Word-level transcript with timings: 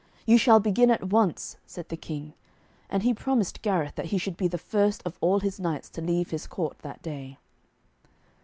'You 0.25 0.39
shall 0.39 0.59
begin 0.59 0.89
at 0.89 1.11
once,' 1.11 1.57
said 1.67 1.89
the 1.89 1.95
King. 1.95 2.33
And 2.89 3.03
he 3.03 3.13
promised 3.13 3.61
Gareth 3.61 3.93
that 3.97 4.07
he 4.07 4.17
should 4.17 4.35
be 4.35 4.47
the 4.47 4.57
first 4.57 5.03
of 5.05 5.15
all 5.21 5.41
his 5.41 5.59
knights 5.59 5.91
to 5.91 6.01
leave 6.01 6.31
his 6.31 6.47
court 6.47 6.79
that 6.79 7.03
day. 7.03 7.37